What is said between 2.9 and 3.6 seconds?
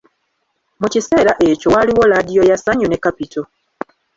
Capital.